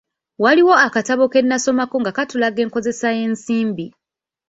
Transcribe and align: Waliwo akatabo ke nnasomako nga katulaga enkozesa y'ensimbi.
Waliwo 0.43 0.73
akatabo 0.85 1.23
ke 1.31 1.39
nnasomako 1.43 1.95
nga 2.01 2.11
katulaga 2.17 2.59
enkozesa 2.65 3.07
y'ensimbi. 3.17 3.85